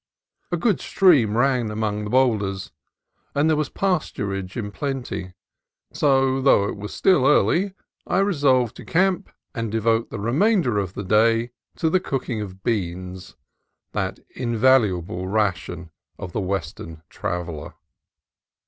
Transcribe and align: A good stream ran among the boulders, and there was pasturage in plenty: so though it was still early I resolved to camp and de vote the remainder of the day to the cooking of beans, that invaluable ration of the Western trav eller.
A 0.51 0.57
good 0.57 0.79
stream 0.79 1.37
ran 1.37 1.69
among 1.69 2.05
the 2.05 2.09
boulders, 2.09 2.71
and 3.35 3.47
there 3.47 3.55
was 3.55 3.69
pasturage 3.69 4.57
in 4.57 4.71
plenty: 4.71 5.35
so 5.93 6.41
though 6.41 6.67
it 6.67 6.75
was 6.75 6.91
still 6.91 7.27
early 7.27 7.75
I 8.07 8.17
resolved 8.17 8.75
to 8.77 8.83
camp 8.83 9.29
and 9.53 9.71
de 9.71 9.79
vote 9.79 10.09
the 10.09 10.17
remainder 10.19 10.79
of 10.79 10.93
the 10.95 11.03
day 11.03 11.51
to 11.75 11.87
the 11.91 11.99
cooking 11.99 12.41
of 12.41 12.63
beans, 12.63 13.35
that 13.91 14.19
invaluable 14.31 15.27
ration 15.27 15.91
of 16.17 16.31
the 16.31 16.41
Western 16.41 17.03
trav 17.11 17.47
eller. 17.49 17.75